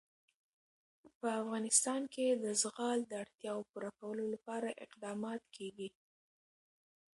په 1.19 1.27
افغانستان 1.41 2.01
کې 2.13 2.25
د 2.43 2.45
زغال 2.61 2.99
د 3.07 3.11
اړتیاوو 3.23 3.67
پوره 3.71 3.91
کولو 3.99 4.23
لپاره 4.33 4.77
اقدامات 4.85 5.41
کېږي. 5.55 5.89